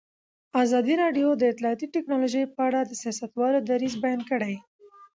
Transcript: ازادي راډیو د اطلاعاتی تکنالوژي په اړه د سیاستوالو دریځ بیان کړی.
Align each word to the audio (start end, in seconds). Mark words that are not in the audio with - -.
ازادي 0.63 0.95
راډیو 1.03 1.27
د 1.37 1.43
اطلاعاتی 1.51 1.87
تکنالوژي 1.95 2.43
په 2.55 2.61
اړه 2.67 2.79
د 2.83 2.91
سیاستوالو 3.01 3.59
دریځ 3.69 3.93
بیان 4.03 4.21
کړی. 4.29 4.53